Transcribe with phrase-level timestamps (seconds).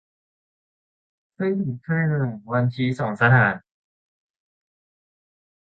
[1.35, 3.55] เพิ่งเกิดขึ้นหลังวันชี้สองสถาน